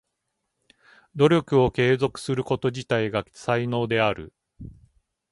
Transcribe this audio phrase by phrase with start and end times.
[1.13, 4.33] 努力を継続すること自体が才能である。